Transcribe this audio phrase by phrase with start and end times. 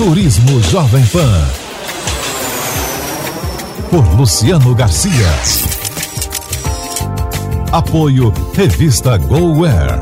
[0.00, 1.46] Turismo Jovem Pan.
[3.90, 5.12] Por Luciano Garcia.
[7.70, 10.00] Apoio Revista GoWare.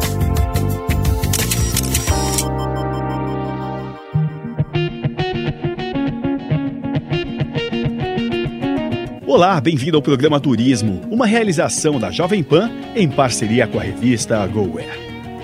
[9.26, 14.46] Olá, bem-vindo ao programa Turismo, uma realização da Jovem Pan em parceria com a revista
[14.46, 14.86] GoWare.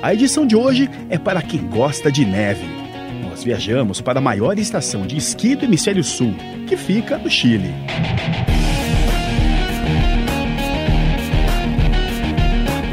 [0.00, 2.83] A edição de hoje é para quem gosta de neve.
[3.34, 6.32] Nós viajamos para a maior estação de esqui do hemisfério sul,
[6.68, 7.74] que fica no Chile.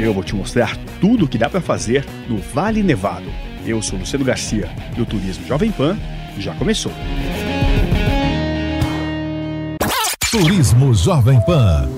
[0.00, 3.32] Eu vou te mostrar tudo o que dá para fazer no Vale Nevado.
[3.64, 4.68] Eu sou Luciano Garcia
[4.98, 5.96] e o Turismo Jovem Pan
[6.36, 6.90] já começou.
[10.28, 11.88] Turismo Jovem Pan.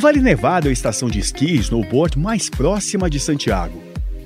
[0.00, 3.82] Vale Nevado é a estação de esqui e snowboard mais próxima de Santiago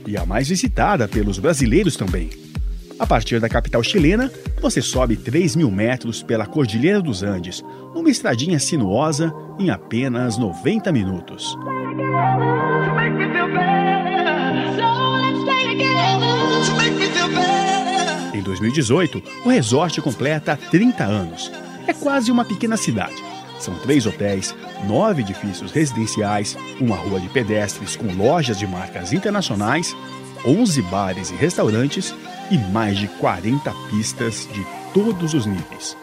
[0.07, 2.31] e a mais visitada pelos brasileiros também.
[2.97, 4.31] A partir da capital chilena,
[4.63, 7.61] você sobe 3 mil metros pela Cordilheira dos Andes,
[7.93, 11.59] numa estradinha sinuosa em apenas 90 minutos.
[18.33, 21.51] Em 2018, o resort completa 30 anos.
[21.85, 23.35] É quase uma pequena cidade.
[23.59, 24.55] São três hotéis,
[24.87, 29.95] nove edifícios residenciais, uma rua de pedestres com lojas de marcas internacionais,
[30.47, 32.15] 11 bares e restaurantes
[32.51, 35.97] e mais de 40 pistas de todos os níveis.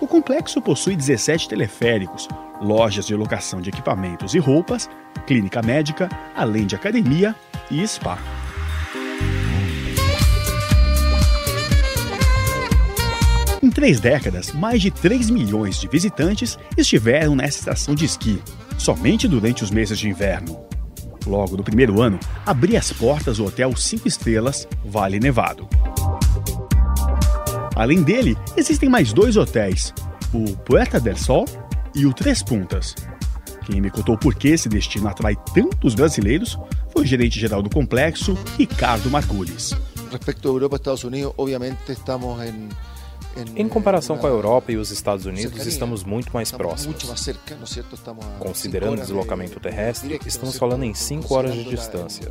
[0.00, 2.28] O complexo possui 17 teleféricos,
[2.60, 4.88] lojas de locação de equipamentos e roupas,
[5.26, 7.34] clínica médica, além de academia
[7.70, 8.18] e spa.
[13.72, 18.40] Três décadas, mais de 3 milhões de visitantes estiveram nessa estação de esqui,
[18.78, 20.60] somente durante os meses de inverno.
[21.26, 25.68] Logo no primeiro ano, abri as portas do Hotel 5 Estrelas Vale Nevado.
[27.74, 29.94] Além dele, existem mais dois hotéis,
[30.32, 31.46] o Puerta del Sol
[31.94, 32.94] e o Três Puntas.
[33.64, 36.58] Quem me contou por que esse destino atrai tantos brasileiros
[36.90, 39.74] foi o gerente-geral do complexo, Ricardo Margulis.
[40.10, 42.68] Respecto a Europa e Estados Unidos, obviamente estamos em
[43.56, 47.02] em comparação com a Europa e os Estados Unidos, estamos muito mais próximos.
[48.38, 52.28] Considerando o deslocamento terrestre, estamos falando em 5 horas de distância.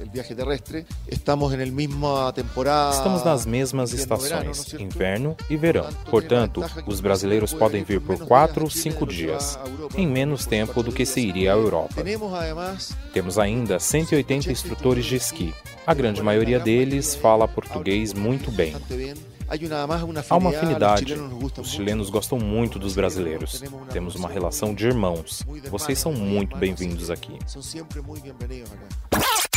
[2.91, 5.89] Estamos nas mesmas estações, inverno e verão.
[6.09, 9.57] Portanto, os brasileiros podem vir por 4 ou 5 dias,
[9.95, 12.03] em menos tempo do que se iria à Europa.
[13.13, 15.53] Temos ainda 180 instrutores de esqui.
[15.85, 18.75] A grande maioria deles fala português muito bem.
[20.29, 21.13] Há uma afinidade.
[21.59, 23.61] Os chilenos gostam muito dos brasileiros.
[23.91, 25.43] Temos uma relação de irmãos.
[25.69, 27.37] Vocês são muito bem-vindos aqui.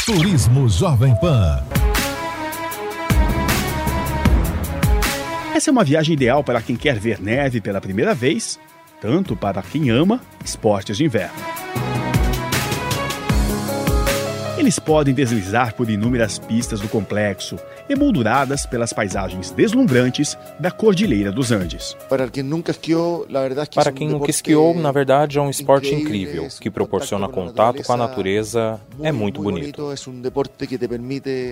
[0.04, 1.64] Turismo Jovem Pan.
[5.54, 8.58] Essa é uma viagem ideal para quem quer ver neve pela primeira vez,
[9.00, 11.38] tanto para quem ama esportes de inverno.
[14.64, 21.52] Eles podem deslizar por inúmeras pistas do complexo, emolduradas pelas paisagens deslumbrantes da Cordilheira dos
[21.52, 21.94] Andes.
[22.08, 27.96] Para quem nunca esquiou, na verdade é um esporte incrível, que proporciona contato com a
[27.98, 29.92] natureza, é muito bonito.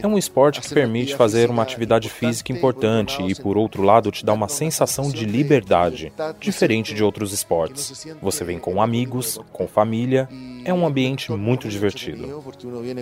[0.03, 4.25] É um esporte que permite fazer uma atividade física importante e, por outro lado, te
[4.25, 8.07] dá uma sensação de liberdade, diferente de outros esportes.
[8.23, 10.27] Você vem com amigos, com família,
[10.65, 12.43] é um ambiente muito divertido.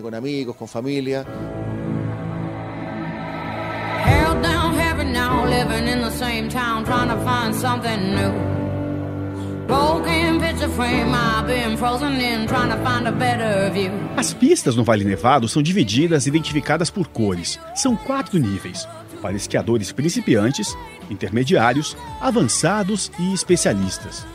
[0.02, 1.25] Con amigos, con familia.
[4.05, 8.32] Held down heavy now, living in the same town, trying to find something new.
[9.67, 13.93] Broken picture frame, I've been frozen in, trying to find a better view.
[14.17, 17.58] As pistas no Vale Nevado são divididas e identificadas por cores.
[17.76, 18.88] São quatro níveis:
[19.23, 20.76] para esquiadores principiantes,
[21.08, 24.26] intermediários, avançados e especialistas.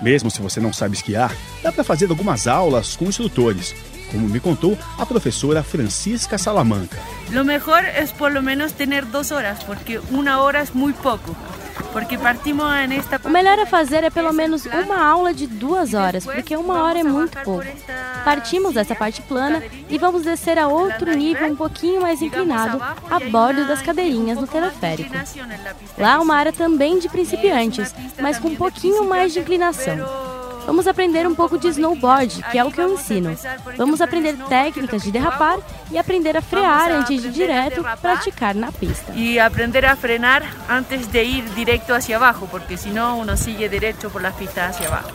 [0.00, 3.74] Mesmo se você não sabe esquiar, dá para fazer algumas aulas com instrutores,
[4.12, 6.98] como me contou a professora Francisca Salamanca.
[7.30, 11.34] Lo mejor es por lo menos tener dos horas, porque una hora es muy poco.
[13.24, 17.00] O melhor a fazer é pelo menos uma aula de duas horas, porque uma hora
[17.00, 17.66] é muito pouco.
[18.24, 23.20] Partimos dessa parte plana e vamos descer a outro nível um pouquinho mais inclinado, a
[23.20, 25.14] bordo das cadeirinhas no teleférico.
[25.98, 30.31] Lá uma área também de principiantes, mas com um pouquinho mais de inclinação.
[30.66, 33.36] Vamos aprender um pouco de snowboard, que é o que eu ensino.
[33.76, 35.58] Vamos aprender técnicas de derrapar
[35.90, 39.12] e aprender a frear antes de ir direto praticar na pista.
[39.14, 44.10] E aprender a frenar antes de ir direto hacia abaixo, porque senão uno sigue direto
[44.10, 45.12] por las pistas hacia abaixo.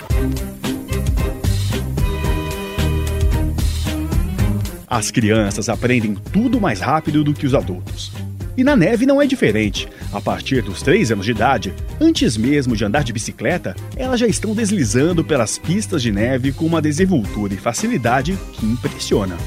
[4.89, 8.11] As crianças aprendem tudo mais rápido do que os adultos.
[8.57, 9.87] E na neve não é diferente.
[10.11, 14.25] A partir dos 3 anos de idade, antes mesmo de andar de bicicleta, elas já
[14.25, 19.37] estão deslizando pelas pistas de neve com uma desenvoltura e facilidade que impressiona.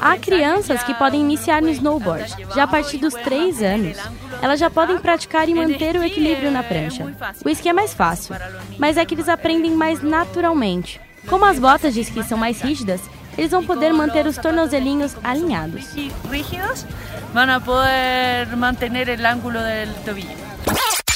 [0.00, 3.96] Há crianças que podem iniciar no snowboard já a partir dos 3 anos.
[4.42, 7.14] Elas já podem praticar e manter o equilíbrio na prancha.
[7.44, 8.34] O esqui é mais fácil,
[8.78, 11.00] mas é que eles aprendem mais naturalmente.
[11.28, 13.00] Como as botas de esqui são mais rígidas,
[13.36, 15.84] eles vão poder manter os tornozelinhos alinhados.
[16.30, 16.86] Rígidos,
[17.32, 20.46] vão poder manter o ângulo do tobillo.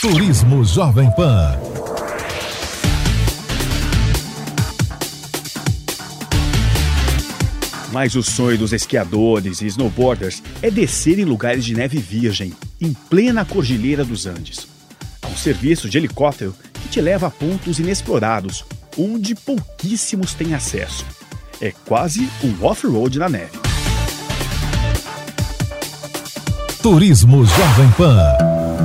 [0.01, 1.59] Turismo Jovem Pan.
[7.93, 12.93] Mas o sonho dos esquiadores e snowboarders é descer em lugares de neve virgem, em
[12.93, 14.69] plena cordilheira dos Andes.
[15.21, 18.65] Há um serviço de helicóptero que te leva a pontos inexplorados,
[18.97, 21.05] onde pouquíssimos têm acesso.
[21.63, 23.59] É quase um off-road na neve.
[26.83, 28.17] Turismo Jovem Pan.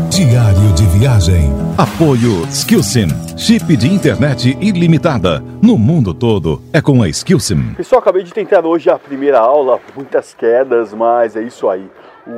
[0.09, 1.53] Diário de viagem.
[1.77, 3.07] Apoio Skillsim.
[3.37, 5.39] Chip de internet ilimitada.
[5.61, 7.75] No mundo todo é com a Skillsim.
[7.75, 9.79] Pessoal, acabei de tentar hoje a primeira aula.
[9.95, 11.89] Muitas quedas, mas é isso aí.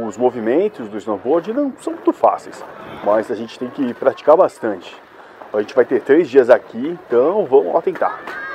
[0.08, 2.64] Os movimentos do snowboard não são muito fáceis,
[3.04, 4.96] mas a gente tem que praticar bastante.
[5.52, 8.47] A gente vai ter três dias aqui, então vamos lá tentar.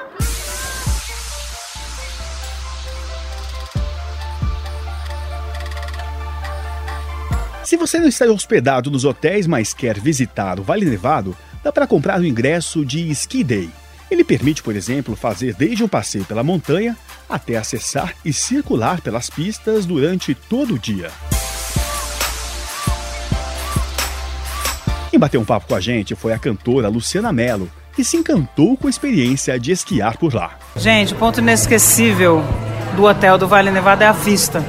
[7.73, 11.35] Se você não está hospedado nos hotéis, mas quer visitar o Vale Nevado,
[11.65, 13.71] dá para comprar o ingresso de Ski Day.
[14.11, 16.95] Ele permite, por exemplo, fazer desde um passeio pela montanha
[17.27, 21.11] até acessar e circular pelas pistas durante todo o dia.
[25.11, 28.77] Quem bateu um papo com a gente foi a cantora Luciana Mello, que se encantou
[28.77, 30.59] com a experiência de esquiar por lá.
[30.77, 32.45] Gente, o ponto inesquecível
[32.95, 34.63] do hotel do Vale Nevado é a vista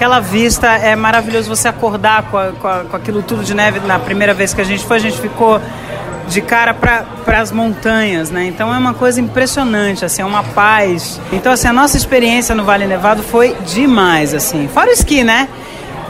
[0.00, 3.80] aquela vista é maravilhoso você acordar com, a, com, a, com, aquilo tudo de neve.
[3.80, 5.60] Na primeira vez que a gente foi, a gente ficou
[6.26, 8.46] de cara para as montanhas, né?
[8.46, 11.20] Então é uma coisa impressionante, assim, é uma paz.
[11.30, 14.70] Então assim, a nossa experiência no Vale Nevado foi demais, assim.
[14.72, 15.50] Fora o esqui, né?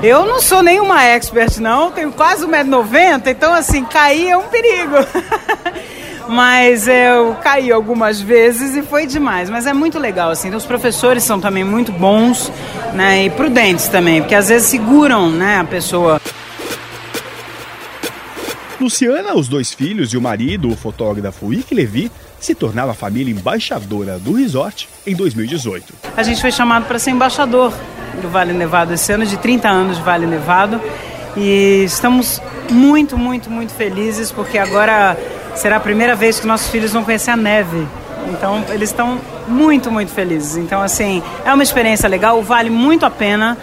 [0.00, 4.94] Eu não sou nenhuma expert, não, tenho quase 1,90m, então assim, cair é um perigo.
[6.30, 9.50] Mas eu caí algumas vezes e foi demais.
[9.50, 10.54] Mas é muito legal, assim.
[10.54, 12.52] Os professores são também muito bons,
[12.94, 13.24] né?
[13.24, 16.20] E prudentes também, porque às vezes seguram, né, a pessoa.
[18.80, 23.32] Luciana, os dois filhos e o marido, o fotógrafo Ike Levi, se tornaram a família
[23.32, 25.92] embaixadora do resort em 2018.
[26.16, 27.74] A gente foi chamado para ser embaixador
[28.22, 30.80] do Vale Nevado esse ano, de 30 anos de Vale Nevado.
[31.36, 32.40] E estamos
[32.70, 35.16] muito, muito, muito felizes porque agora
[35.54, 37.86] será a primeira vez que nossos filhos vão conhecer a neve.
[38.28, 40.56] Então, eles estão muito, muito felizes.
[40.56, 43.56] Então, assim, é uma experiência legal, vale muito a pena.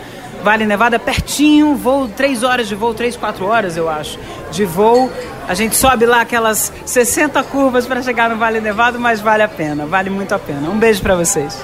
[0.44, 4.20] Vale Nevado é pertinho, voo, três horas de voo, três, quatro horas, eu acho,
[4.51, 5.12] de voo.
[5.48, 9.48] A gente sobe lá aquelas 60 curvas para chegar no Vale Nevado, mas vale a
[9.48, 10.70] pena, vale muito a pena.
[10.70, 11.60] Um beijo para vocês.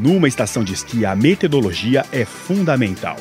[0.00, 3.16] Numa estação de esqui, a metodologia é fundamental.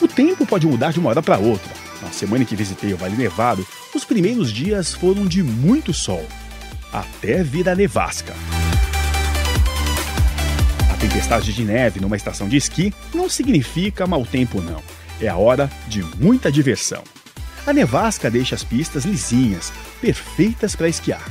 [0.00, 2.96] O tempo pode mudar de uma hora para outra na semana em que visitei o
[2.96, 6.26] Vale Nevado, os primeiros dias foram de muito sol,
[6.92, 8.34] até vir a nevasca.
[10.92, 14.82] A tempestade de neve numa estação de esqui não significa mau tempo, não.
[15.20, 17.02] É a hora de muita diversão.
[17.64, 21.24] A nevasca deixa as pistas lisinhas, perfeitas para esquiar.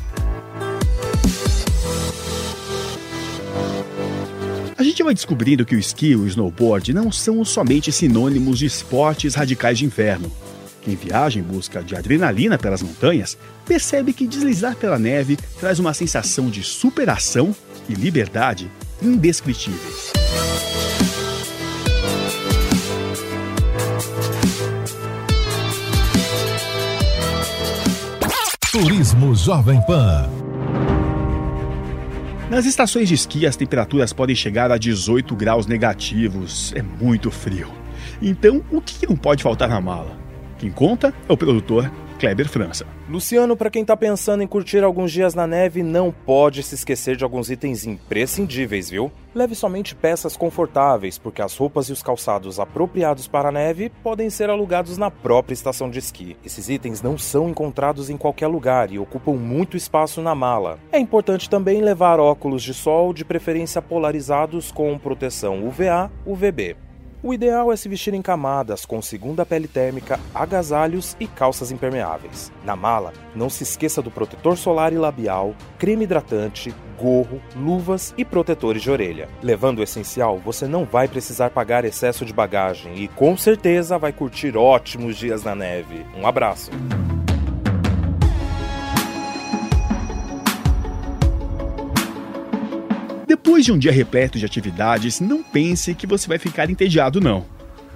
[4.78, 8.66] A gente vai descobrindo que o esqui e o snowboard não são somente sinônimos de
[8.66, 10.32] esportes radicais de inverno.
[10.82, 15.94] Quem viaja em busca de adrenalina pelas montanhas percebe que deslizar pela neve traz uma
[15.94, 17.56] sensação de superação
[17.88, 18.70] e liberdade
[19.02, 20.12] indescritíveis.
[28.72, 30.30] Turismo Jovem Pan.
[32.50, 36.74] Nas estações de esqui, as temperaturas podem chegar a 18 graus negativos.
[36.76, 37.70] É muito frio.
[38.22, 40.21] Então, o que não pode faltar na mala?
[40.62, 42.86] Quem conta é o produtor Kleber França.
[43.10, 47.15] Luciano, para quem está pensando em curtir alguns dias na neve, não pode se esquecer
[47.15, 49.12] de alguns itens imprescindíveis, viu?
[49.34, 54.30] Leve somente peças confortáveis, porque as roupas e os calçados apropriados para a neve podem
[54.30, 56.38] ser alugados na própria estação de esqui.
[56.46, 60.77] Esses itens não são encontrados em qualquer lugar e ocupam muito espaço na mala.
[60.91, 66.90] É importante também levar óculos de sol, de preferência polarizados com proteção UVA, UVB.
[67.24, 72.51] O ideal é se vestir em camadas com segunda pele térmica, agasalhos e calças impermeáveis.
[72.66, 78.25] Na mala, não se esqueça do protetor solar e labial, creme hidratante, gorro, luvas e
[78.25, 79.30] protetores de orelha.
[79.44, 84.12] Levando o essencial, você não vai precisar pagar excesso de bagagem e com certeza vai
[84.12, 86.04] curtir ótimos dias na neve.
[86.18, 86.72] Um abraço!
[93.51, 97.46] Depois de um dia repleto de atividades, não pense que você vai ficar entediado, não.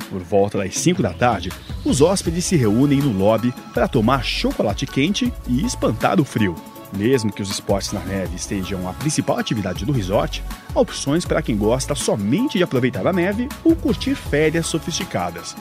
[0.09, 1.49] Por volta das 5 da tarde,
[1.85, 6.55] os hóspedes se reúnem no lobby para tomar chocolate quente e espantar o frio.
[6.91, 10.43] Mesmo que os esportes na neve estejam a principal atividade do resort,
[10.75, 15.55] há opções para quem gosta somente de aproveitar a neve ou curtir férias sofisticadas.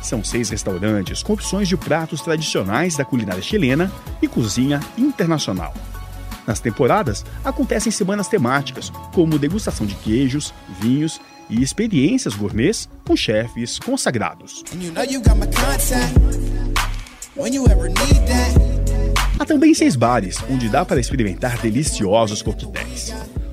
[0.00, 5.74] São seis restaurantes com opções de pratos tradicionais da culinária chilena e cozinha internacional.
[6.46, 13.78] Nas temporadas, acontecem semanas temáticas, como degustação de queijos, vinhos e experiências gourmets com chefes
[13.78, 14.62] consagrados.
[19.38, 23.12] Há também seis bares, onde dá para experimentar deliciosos coquetéis.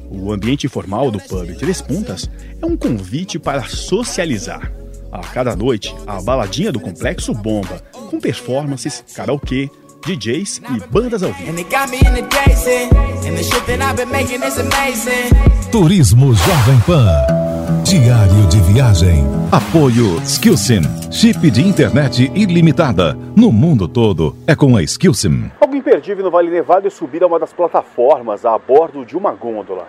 [0.09, 2.29] O ambiente informal do pub Três Puntas
[2.61, 4.71] é um convite para socializar.
[5.11, 9.69] A cada noite, a baladinha do complexo bomba, com performances, karaokê,
[10.05, 11.49] DJs e bandas ao vivo.
[15.71, 17.07] Turismo Jovem Pan.
[17.85, 19.23] Diário de viagem.
[19.49, 20.81] Apoio Skillsim.
[21.09, 23.13] Chip de internet ilimitada.
[23.33, 25.49] No mundo todo é com a Skillsim.
[25.61, 29.31] Algo imperdível no Vale Nevado é subir a uma das plataformas a bordo de uma
[29.31, 29.87] gôndola.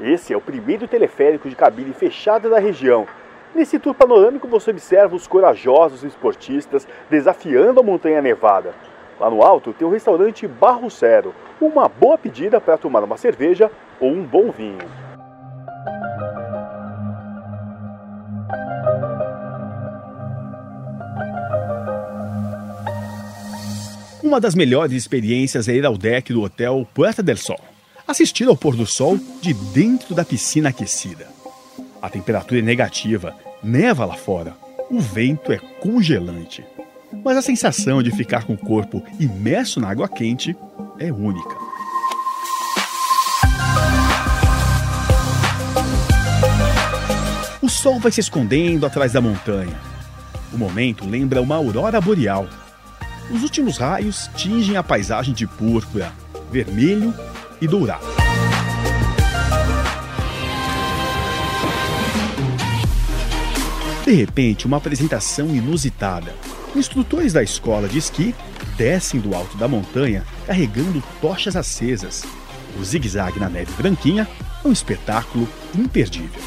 [0.00, 3.04] Esse é o primeiro teleférico de cabine fechada da região.
[3.52, 8.74] Nesse tour panorâmico você observa os corajosos esportistas desafiando a montanha nevada.
[9.18, 13.70] Lá no alto tem o restaurante Barro Cero, uma boa pedida para tomar uma cerveja
[13.98, 14.78] ou um bom vinho.
[24.22, 27.60] Uma das melhores experiências é ir ao deck do hotel Puerta del Sol,
[28.06, 31.26] assistir ao pôr do sol de dentro da piscina aquecida.
[32.02, 34.54] A temperatura é negativa, neva lá fora,
[34.90, 36.64] o vento é congelante
[37.26, 40.56] mas a sensação de ficar com o corpo imerso na água quente
[40.96, 41.56] é única.
[47.60, 49.76] O sol vai se escondendo atrás da montanha.
[50.52, 52.46] O momento lembra uma aurora boreal.
[53.28, 56.12] Os últimos raios tingem a paisagem de púrpura,
[56.52, 57.12] vermelho
[57.60, 58.06] e dourado.
[64.04, 66.32] De repente, uma apresentação inusitada
[66.76, 68.34] Instrutores da escola de esqui
[68.76, 72.22] descem do alto da montanha carregando tochas acesas.
[72.78, 74.28] O zigue-zague na neve branquinha
[74.62, 76.38] é um espetáculo imperdível.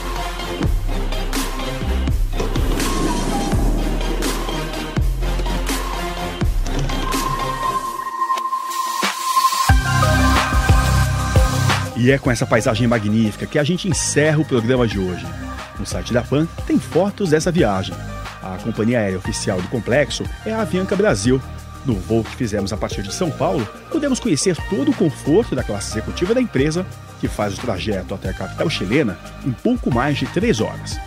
[11.97, 15.25] E é com essa paisagem magnífica que a gente encerra o programa de hoje.
[15.79, 17.95] No site da PAN tem fotos dessa viagem.
[18.63, 21.41] Companhia aérea oficial do complexo é a Avianca Brasil.
[21.85, 25.63] No voo que fizemos a partir de São Paulo, podemos conhecer todo o conforto da
[25.63, 26.85] classe executiva da empresa,
[27.19, 30.97] que faz o trajeto até a capital chilena em pouco mais de três horas.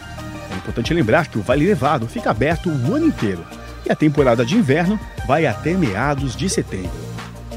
[0.50, 3.44] É importante lembrar que o Vale Nevado fica aberto o ano inteiro
[3.84, 6.90] e a temporada de inverno vai até meados de setembro.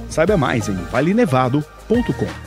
[0.09, 2.45] Saiba mais em valenevado.com.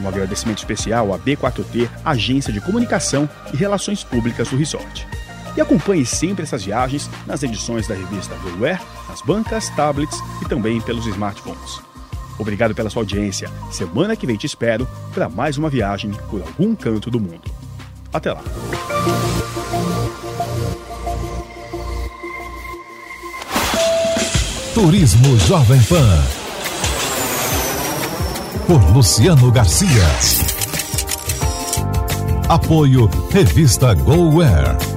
[0.00, 5.06] Um agradecimento especial à B4T, Agência de Comunicação e Relações Públicas do Resort.
[5.56, 10.80] E acompanhe sempre essas viagens nas edições da revista Veloair, nas bancas, tablets e também
[10.80, 11.80] pelos smartphones.
[12.38, 13.50] Obrigado pela sua audiência.
[13.70, 17.42] Semana que vem te espero para mais uma viagem por algum canto do mundo.
[18.12, 18.42] Até lá.
[24.74, 26.24] Turismo Jovem Pan.
[28.66, 29.88] Por Luciano Garcia.
[32.48, 34.89] Apoio Revista GoWare.